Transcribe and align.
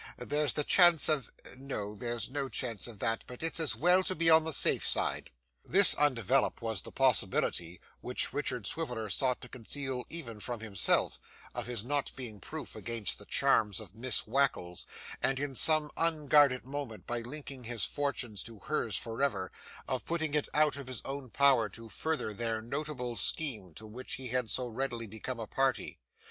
There's 0.17 0.53
the 0.53 0.63
chance 0.63 1.07
of 1.09 1.31
no, 1.55 1.93
there's 1.93 2.27
no 2.27 2.49
chance 2.49 2.87
of 2.87 2.97
that, 2.97 3.23
but 3.27 3.43
it's 3.43 3.59
as 3.59 3.75
well 3.75 4.01
to 4.05 4.15
be 4.15 4.31
on 4.31 4.45
the 4.45 4.51
safe 4.51 4.83
side.' 4.83 5.29
This 5.63 5.93
undeveloped 5.93 6.59
was 6.59 6.81
the 6.81 6.91
possibility, 6.91 7.79
which 7.99 8.33
Richard 8.33 8.65
Swiveller 8.65 9.11
sought 9.11 9.41
to 9.41 9.47
conceal 9.47 10.03
even 10.09 10.39
from 10.39 10.59
himself, 10.61 11.19
of 11.53 11.67
his 11.67 11.83
not 11.85 12.11
being 12.15 12.39
proof 12.39 12.75
against 12.75 13.19
the 13.19 13.27
charms 13.27 13.79
of 13.79 13.93
Miss 13.93 14.23
Wackles, 14.25 14.87
and 15.21 15.39
in 15.39 15.53
some 15.53 15.91
unguarded 15.95 16.65
moment, 16.65 17.05
by 17.05 17.19
linking 17.19 17.65
his 17.65 17.85
fortunes 17.85 18.41
to 18.41 18.57
hers 18.57 18.95
forever, 18.97 19.51
of 19.87 20.03
putting 20.07 20.33
it 20.33 20.49
out 20.51 20.77
of 20.77 20.87
his 20.87 21.03
own 21.05 21.29
power 21.29 21.69
to 21.69 21.89
further 21.89 22.33
their 22.33 22.59
notable 22.59 23.15
scheme 23.15 23.71
to 23.75 23.85
which 23.85 24.13
he 24.15 24.29
had 24.29 24.49
so 24.49 24.67
readily 24.67 25.05
become 25.05 25.39
a 25.39 25.45
party. 25.45 25.99